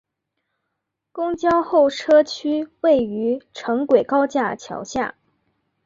[1.11, 5.13] 公交候车区位于城轨高架桥下。